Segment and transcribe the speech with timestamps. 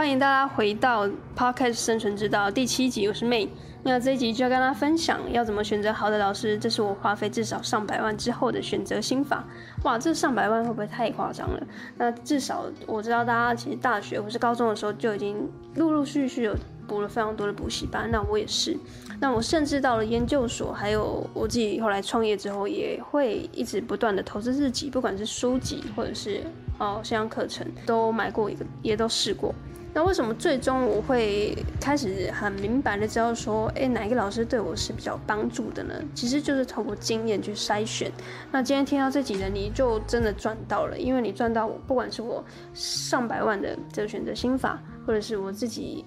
[0.00, 3.46] 欢迎大家回到 Podcast 生存之道第七集，我是 May。
[3.82, 9.44] 那这一集就要跟大家分享要怎么选择好的老师，这是我花费至少上百万之后的选择心法。
[9.84, 11.62] 哇，这上百万会不会太夸张了？
[11.98, 16.56] 那至少我知道大家其实大学或是高中的时候就已经陆陆续续有
[16.88, 18.74] 补了非常多的补习班，那我也是。
[19.20, 26.40] 那我甚至到了研究所，还有我自己后来创业之后，也会一直不断的投资自己，不管是书籍或者是
[26.78, 29.54] 哦线上课程，都买过一个，也都试过。
[29.92, 35.94] 那为什么最终我会开始很明白的知道说，哎，哪一个老师对我是比较帮助的呢？
[36.14, 38.10] 其实就是透过经验去筛选。
[38.52, 46.04] 那今天听到这几人你就真的赚到了，因为你赚到我，不管是我上百万的这个选择心法，或者是我自己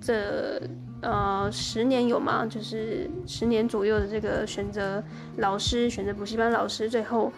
[0.00, 0.62] 这
[1.00, 2.46] 呃十年有吗？
[2.46, 5.02] 就是十年左右的这个选择
[5.38, 7.32] 老师、选择补习班老师，最后。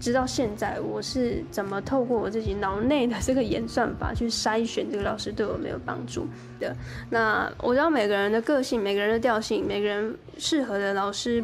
[0.00, 6.26] 直到现在，我是怎么透过我自己脑内的这个演算法去筛选这个老师对我没有帮助
[6.60, 6.74] 的？
[7.10, 11.42] 那我知道每个人的个性、每个人的调性、每个人适合的老师，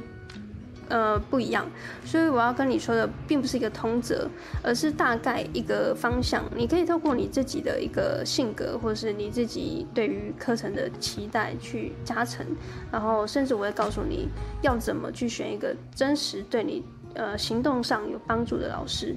[0.88, 1.66] 呃，不一样。
[2.04, 4.28] 所以我要跟你说的，并不是一个通则，
[4.62, 6.44] 而是大概一个方向。
[6.54, 12.44] 你可以透过你自己的一个性格，或是你自己对于课程的期待去加成，
[12.90, 14.28] 然后甚至我会告诉你
[14.60, 16.84] 要怎么去选一个真实对你。
[17.14, 19.14] 呃，行动上有帮助的老师。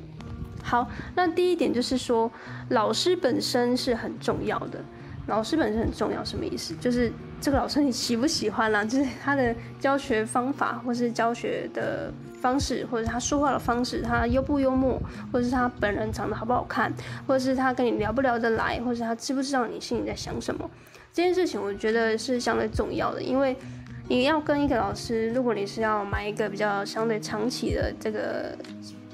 [0.63, 2.31] 好，那第一点就是说，
[2.69, 4.79] 老师本身是很重要的。
[5.27, 6.75] 老师本身很重要，什么意思？
[6.79, 16.93] 就是这个老师你喜不喜欢啦、就是他的教学方法，或是教学的方式，或者他说话的方式，他幽不幽默，或者是他本人长得好不好看，
[17.27, 20.69] 或者是他跟你聊不聊得来，或者是他知不知道你心里在想什么？
[21.13, 23.55] 这件事情我觉得是相对重要的，因为。
[24.07, 28.55] 你要跟一个老师，如果你是要买一个比较相对长期的这个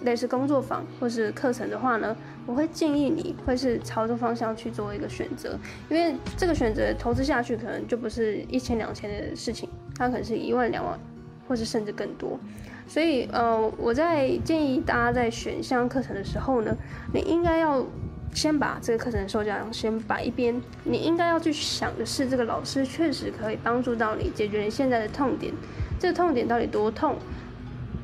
[0.03, 2.16] 类似工作坊或是课程的话呢，
[2.46, 5.57] 我会建议你会是朝这方向去做一个选择，
[5.90, 11.00] 因为这个选择投资下去可能就不是一千两千的事情，它可能是一万两万，
[11.47, 12.38] 或是甚至更多。
[12.85, 16.75] 所以呃，我在建议大家在选相关课程的时候呢，
[17.13, 17.85] 你应该要。
[18.34, 25.53] 先把这个课程的售价先摆一边，你应该要去想的是，这个老师确实可以帮助到你解决你现在的痛点。
[26.00, 27.18] 这个痛点到底多痛？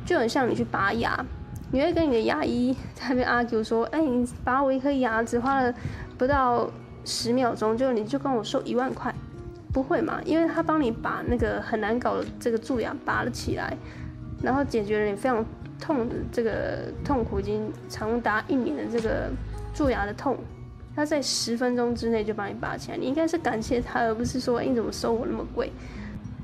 [0.06, 1.26] 就很像你去拔牙，
[1.72, 5.74] 你会跟你的牙医在那边 argue 说：“哎，你拔我一颗牙只花了
[6.18, 6.70] 不到
[7.06, 9.14] 十秒钟，就你就跟我收一万块，
[9.74, 10.22] 不会嘛？
[10.26, 13.76] 因为他帮你把那个很难搞的这个蛀牙拔了起来，
[14.44, 15.46] 然后解决了你非常
[15.80, 19.30] 痛的这个痛苦，已经长达一年的这个。”
[19.78, 20.36] 蛀牙的痛，
[20.96, 25.72] 他在十分钟之内就帮你拔起来，你应该是感谢他，而不是说，你怎么收我那么贵？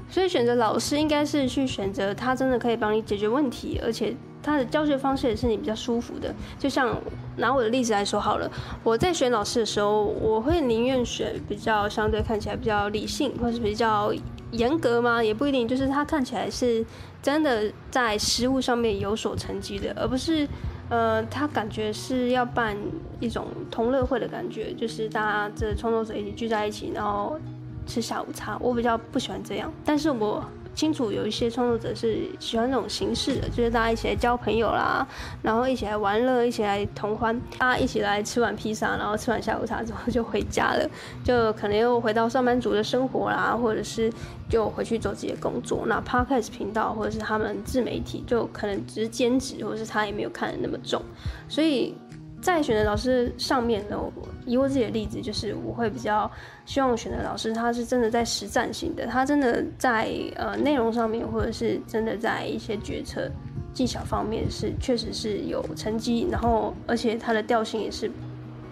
[0.08, 6.32] 所以选择老师应该是去选择他真的可以帮你解决问题，而且他的教学方式也是你比较舒服的。
[6.60, 6.96] 就像
[7.38, 8.48] 拿我的例子来说好了，
[8.84, 14.14] 我在选老师的时候，我会宁愿选比较相对看起来比较理性，或是比较
[14.52, 15.24] 严格吗？
[15.24, 16.86] 也不一定，就是他看起来是
[17.24, 20.48] 真的在实务上面有所成绩的，而不是。
[20.94, 22.78] 呃，他感觉是要办
[23.20, 27.40] 一种同乐会的感觉，就是大家这创作者一起聚在一起，然后
[27.88, 28.60] 吃下午茶。
[28.60, 30.44] 我比较不喜欢这样，但是我。
[30.76, 35.08] 清楚有一些创作者是喜欢这种形式的，就是大家一起来交朋友啦，
[35.42, 40.90] 然后一起来玩乐，一起来同欢，大家一起来吃完披萨，然后吃完下午茶之后就回家了，
[41.24, 44.12] 就可能又回到上班族的生活啦，或者是
[44.50, 45.84] 就回去做自己的工作。
[45.86, 51.02] 那 Podcast 频道或者是他们自媒体，就可能只是兼职，或者是他也没有看得那么重，
[51.48, 51.96] 所以。
[52.44, 53.98] 在选择老师上面呢，
[54.46, 56.30] 以我自己的例子，就是我会比较
[56.66, 63.32] 希望选择老师，他是真的在实战型的，他真的在呃内容上面，或者是真的在一些决策
[63.74, 68.12] 技巧方面是确实是有成绩，然后而且他的调性也是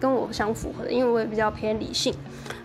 [0.01, 2.13] 跟我相符合的，因为我也比较偏理性，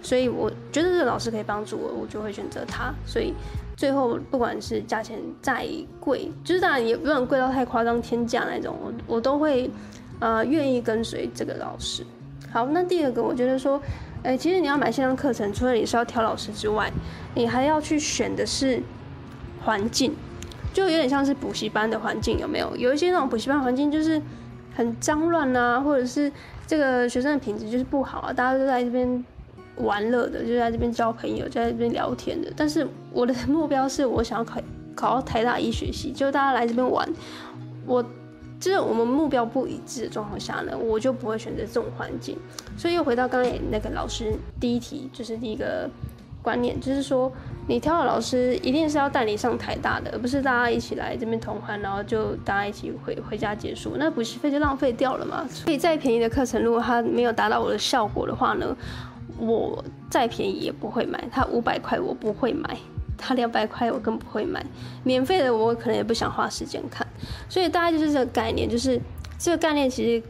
[0.03, 2.93] 所以我觉得这个老师可以帮助我，我就会选择他。
[3.07, 3.33] 所以
[3.77, 5.69] 最后不管是价钱再
[6.01, 9.71] 贵，就是当然也不能贵到太夸张天价那种，我我都会。
[10.19, 12.05] 呃，愿意跟随这个老师。
[12.51, 13.81] 好，那第二个，我觉得说，
[14.23, 16.91] 哎、其实你要买线上课程，除了你是要挑老师之外，
[17.35, 18.81] 你还要去选的是
[19.63, 20.15] 环境，
[20.73, 22.75] 就有点像是补习班的环境，有没有？
[22.77, 24.21] 有一些那种补习班环境就是
[24.75, 26.33] 很脏乱啊，或者是
[26.67, 29.23] 这个学生的品质就是不好啊，大家都在这边
[29.77, 32.51] 玩乐的，就在这边交朋友，在这边聊天的。
[32.57, 34.61] 但是我的目标是我想要考
[34.95, 37.07] 考到台大医学系，就大家来这边玩，
[37.85, 38.03] 我。
[38.59, 42.37] 就是我们目标不一致的状况下呢，我就不会选择这种环境。
[42.77, 45.89] 所以又回到刚才那个老师第一题，就是第一个
[46.43, 47.31] 观念，就是说
[47.67, 55.47] 你挑的老师一定是要带你上台大的，而不是大家一起来这边同欢，然后就大家一起回回家结束，那补习费就浪费掉了嘛。
[55.49, 58.77] 所以再便宜的课程，如果它没有达到我的效果的话呢，
[59.39, 62.79] 我再便宜也不会买，它五百块我不会买，
[63.27, 64.65] 他两百块我更不会买，
[65.03, 67.07] 免费的我可能也不想花时间看，
[67.49, 69.01] 所以大概就是这个概念，就是
[69.39, 70.23] 这个概念其实。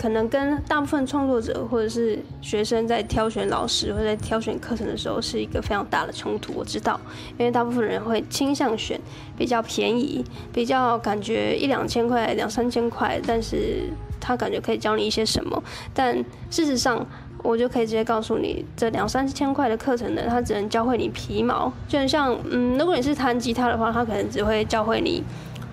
[0.00, 6.54] 可能跟大部分创作者或者是学生在挑选老师或者在挑选课程的时候是一个非常大的冲突。
[6.54, 6.98] 我知道，
[7.36, 8.98] 因为大部分人会倾向选
[9.36, 10.24] 比较便宜、
[10.54, 15.62] 比较感觉一两千块、两三千块，但是他感觉可以教你一些什么。
[15.92, 16.16] 但
[16.50, 17.06] 事实上，
[17.42, 21.72] 我就可以直接告诉你，这两三千块的课程呢，他只能教会你皮毛。
[21.88, 25.22] 就像，嗯，如果你是弹吉他的话，他可能只会教会你。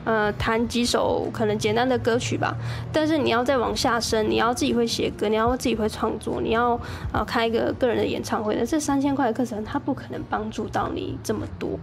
[0.05, 2.55] 呃，弹几首可能简单的歌曲吧，
[2.93, 6.79] 但是你要再往下深，你要自己会写歌，你要自己会创作，你要
[7.11, 11.77] 啊开一个个人的演唱会，那这三千块的课程，它不可能帮助到你这么多。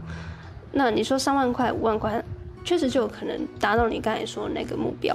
[0.72, 2.24] 那你说三万块、五万块，
[2.64, 5.14] 确实就有可能达到你刚才说的那个目标。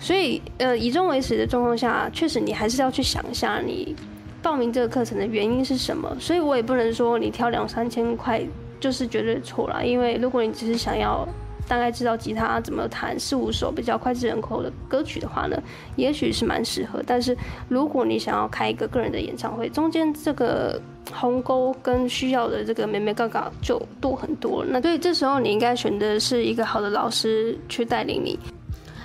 [0.00, 3.94] 所以，呃，以终为始的状况下，确实你还是要去想一下，你
[4.40, 6.16] 报名这个课程的原因是什么。
[6.20, 8.40] 所以我也不能说你挑两三千块
[8.78, 11.28] 就是绝对错了，因为如果你只是想要。
[11.66, 15.60] 大概知道吉他怎么弹四五首比较脍炙人口的歌曲的话呢，
[15.96, 17.02] 也许是蛮适合。
[17.06, 17.36] 但是
[17.68, 20.80] 如果你想要开一个个人的演唱会，中间这个
[21.12, 24.64] 鸿沟跟需要的这个美眉杠杠就多很多。
[24.66, 28.38] 那所以这时候你应该选的是一个好的老师去带领你。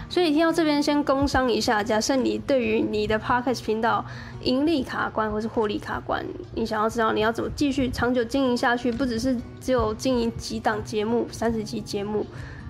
[0.10, 4.04] 所以听到这边先工商一下，假设你对于你的 Podcast 频道
[4.42, 6.26] 盈利卡关或是获利卡关，
[6.56, 12.26] 你想要知道你要怎么继续长久经营下去，不只是只有经营几档节目、三十集节目，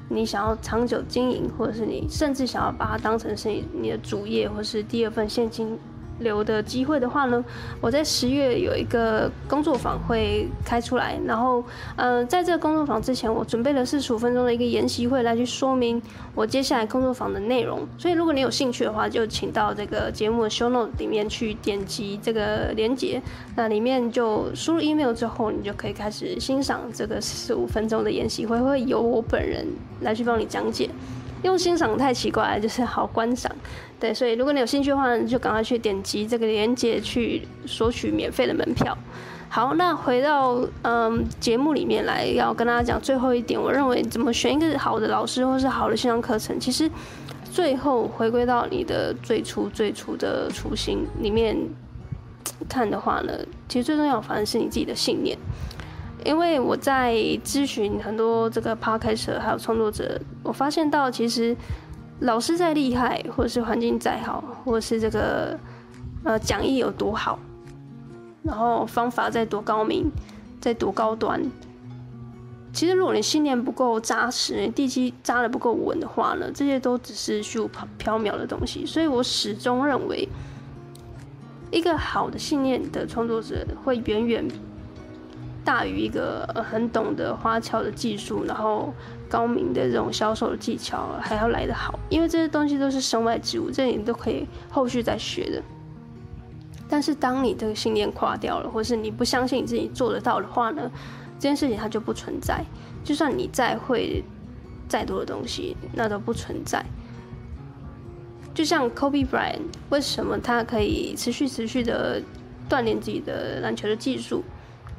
[0.09, 5.80] 你想要长久经营，或者是你甚至想要把它当成是你的主业或是第二份现金。
[6.19, 7.44] 留的机会的话呢，
[7.81, 11.63] 我在十月有一个工作坊会开出来，然后，
[11.95, 16.01] 呃，在这个工作坊之前，我准备了四十五分钟的一个研习会来去说明
[16.36, 17.80] 我接下来工作坊的内容。
[17.98, 23.21] 所以，如果你有兴趣的话，就请到这个节目的 show note 里面去点击这个连接，
[23.56, 29.66] 那里面就输入 email 之后，你就可以开始欣赏这个四十五分钟的研习会，会由我本人
[30.01, 30.89] 来去帮你讲解。
[31.44, 33.51] 用欣赏太奇怪，就是好观赏。
[34.00, 38.97] 对，所以如果你有兴趣的话，就赶快去点击这个链接去索取免费的门票。
[39.50, 46.89] 好，那回到嗯节目里面来，要跟大家讲最后一点，我认为怎么选一个好的老师或是好的线上课程，其实
[47.51, 51.57] 最后回归到你的最初最初的初心里面
[52.69, 53.33] 看的话呢，
[53.68, 55.38] 其实最重要反而是你自己的信念。
[56.30, 61.58] 因为我在咨询很多这个 Podcaster 还有创作者，我发现到其实
[62.20, 65.60] 老师再厉害，或者是环境再好，或者是这个
[66.24, 67.40] 呃讲义有多好，
[68.44, 70.12] 然后方法再多高明，
[70.62, 71.42] 再多高端，
[72.72, 77.68] 其实如果你信念不够扎实，你地基扎得不够稳的话呢，这些都只是虚无
[77.98, 78.86] 缥缈的东西。
[78.86, 80.30] 所以我始终认为，
[81.72, 84.48] 一个好的信念的创作者会远远。
[85.69, 88.92] 大于一个很懂得花俏的技术，然后
[89.30, 95.62] 高明的这种销售的技巧还要来得好，因为这些东西都是身外之物，这你都可以后续再学的。
[96.89, 100.89] 但是当你这个信念垮掉了，或是你不相信你自己做得到的话呢，
[101.38, 102.66] 这件事情它就不存在。
[103.04, 104.23] 就算你再会
[104.88, 106.83] 再多的东西，那都不存在。
[108.56, 109.59] 就像 Kobe Bryant，
[109.92, 112.19] 为什么他可以持续持续的
[112.68, 114.44] 锻炼自己的篮球的技术？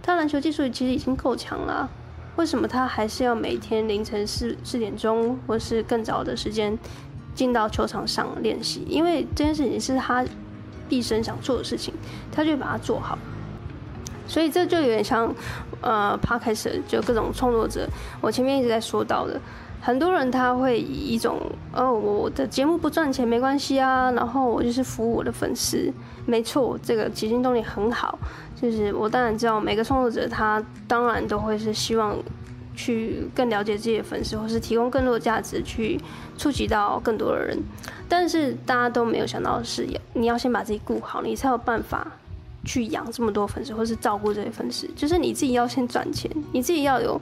[0.02, 1.88] 他篮球技术其实已经够强了，
[2.36, 6.78] 为什么他还是要每天凌晨四四点钟或是更早的时间
[7.34, 8.84] 进到球场上练习？
[8.88, 10.24] 因为这件事情是他
[10.88, 11.94] 毕生想做的事情，
[12.32, 13.18] 他就把它做好。
[14.26, 15.34] 所以这就有点像
[15.80, 17.88] 呃帕凯什就各种创作者，
[18.20, 19.40] 我前面一直在说到的，
[19.80, 21.38] 很多人他会以一种
[21.72, 25.90] 哦，我的节目不赚钱没关系啊，然后我就是服务我的粉丝，
[26.26, 28.18] 没错，这个起心动念很好。
[28.60, 32.14] 就是我当然知道，每个创作者他当然都会是希望
[32.76, 35.98] 去更了解自己的粉丝，或是提供更多的价值去
[36.36, 37.58] 触及到更多的人。
[38.06, 42.06] 但是大家都没有想到的是，你要先把自己顾好，你才有办法
[42.66, 44.86] 去养这么多粉丝，或是照顾这些粉丝。
[44.94, 47.18] 就是你自己要先赚钱，你自己要有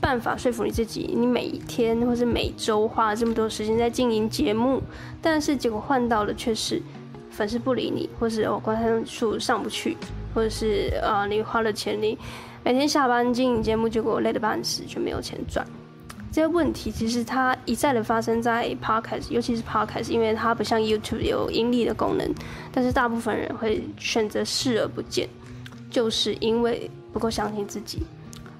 [0.00, 4.82] 办法说服你自己，你每天或是每周花了这么多时间在经营节目，
[5.20, 6.82] 但是结果换到的却是
[7.30, 9.96] 粉丝不理你，或是哦观看数上不去。
[10.34, 12.18] 或者是、呃，你花了钱，你
[12.64, 15.64] 每天下班经营节目，结果累得半死，却没有钱赚。
[16.32, 22.28] 这些问题其实它一再的发生在 Podcast，尤其是 Podcast，因为它不像 YouTube 有盈利的功能，
[22.72, 25.28] 但是大部分人会选择视而不见，
[25.88, 28.02] 就是因为不够相信自己，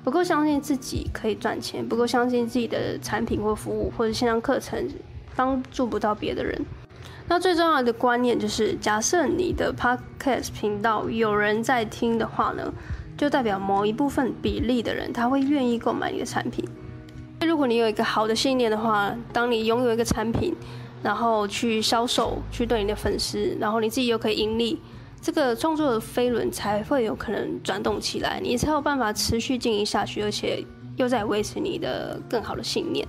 [0.05, 4.87] 不够相信自己可以赚钱，不够相信自己的产品或服务或者线上课程
[5.35, 6.65] 帮助不到别的人。
[7.27, 12.71] 那最重要的观念就是，假设你的 podcast 频道有人在听的话呢，
[13.17, 16.63] 就代表某一部分比例的人他会愿意购买你的产品。
[17.41, 20.55] 如果你有一个好的信念的话，当你拥有一个产品，
[21.03, 24.79] 然后去销售，去对你的粉丝，然后你自己又可以盈利，
[25.25, 30.63] 这个创作的飞轮才会有可能转动起来，你才有办法持续经营下去，而且
[30.99, 33.09] 又在维持你的更好的信念，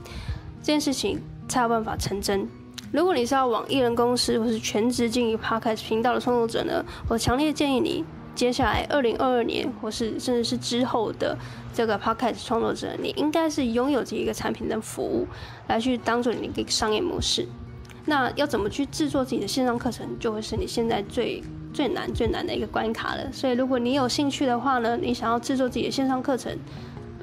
[0.62, 1.20] 这件事情
[1.50, 2.48] 才有办法成真。
[2.94, 8.06] 如果你是要往艺人公司或是全职经营 Podcast 频道的创作者呢，我强烈建议你。
[8.34, 11.38] 接下来，二零二二年，或是甚至是之后的
[11.74, 15.28] 这个 podcast 创作者，你应该是拥有这一个产品的服务，
[15.68, 17.46] 来去当做你的一个商业模式。
[18.06, 21.42] 那要怎么去制作自己的线上课程，就会是你现在最
[21.76, 23.32] 最难最难的一个关卡了。
[23.34, 26.58] 所以，如果你有兴趣的话呢，你想要制作自己的线上课程，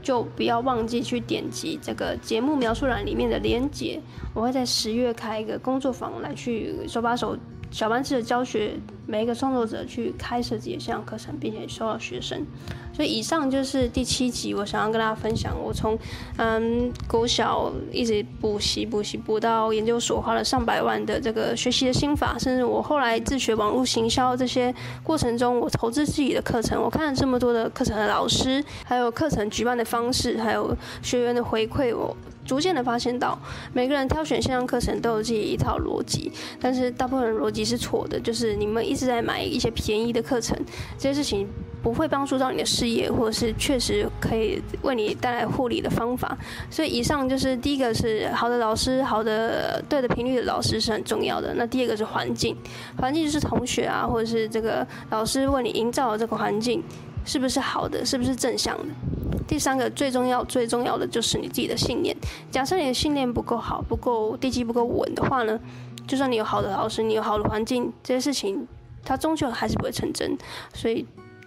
[0.03, 3.99] 就不要忘记去点击这个节目描述栏里面的链接。
[4.35, 7.37] 我会在十月开一个工作坊，来去手把手。
[7.73, 8.75] 小班制的教学，
[9.07, 12.47] 每一个创作者去开设自己的线上课程，并且收到学生。
[12.93, 15.99] 所以以上就是第七集，我想要跟大家分享，我从
[16.37, 32.15] 嗯国小一直补习补习补到研究所，花了上百万的这个学习的心法，甚至我后来自学网络行销这些过程中，我投资自己的课程，我看了这么多的课程的老师，还有课程举办的方式，还有学员的回馈，我。
[32.53, 33.39] 逐渐的发现到，
[33.73, 36.31] 每个人挑选线上课程都有自己一套逻辑，
[36.61, 40.55] 但是大部分逻辑是错的，就是你们一直在买一些便宜的课程，
[40.99, 41.49] 这些事情
[41.83, 46.37] 不会帮助到你的事业，或者是确实可以为你带来获利的方法。
[46.69, 51.55] 所以以上就是第一个是好的老师，好的对的频率的老师是很重要的。
[51.55, 52.55] 那第二个是环境，
[52.99, 56.83] 环境就是同学啊，或者是这个老师为你营造的这个环境
[57.25, 59.32] 是不是好的，是不是正向的。
[59.47, 62.17] 第三个最重要、最重要的就是你自己的信念。
[62.51, 65.59] 假设你的信念不够好、不够地基不够稳的话呢，
[66.07, 68.67] 就算你有好的老师、你有好的环境，这些事情
[69.05, 70.37] 它终究还是不会成真。
[70.73, 71.07] 所以，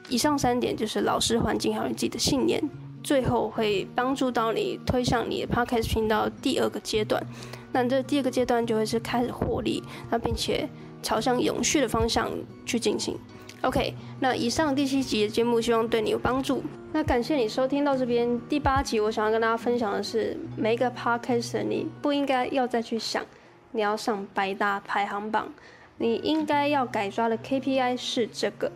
[0.09, 2.61] 以上三点就是老师、环境还有你自己的信念，
[3.03, 7.25] 最后会帮助到你推向你的 Podcast 频道第二个阶段。
[7.71, 10.67] 那这第二个阶段就会是开始获利，那并且
[11.01, 12.31] 朝向永续的方向
[12.65, 13.17] 去进行。
[13.65, 16.63] OK，那以上第七集的节目希望对你有帮助。
[16.93, 23.25] 那感谢你收听到这边第八集，我想要跟大家分享的是，每一个 Podcast 你不应该要再去想
[23.71, 25.51] 你要上百大排行榜，
[25.97, 28.71] 你应该要改抓的 KPI 是这个。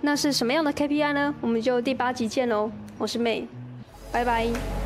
[0.00, 1.32] 那是什么样的 KPI 呢？
[1.40, 3.44] 我们就第八集见喽，我是 May，
[4.10, 4.83] 拜拜。